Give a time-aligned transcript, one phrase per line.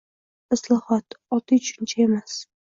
[0.57, 2.43] «Islohot»— oddiy tushuncha emas.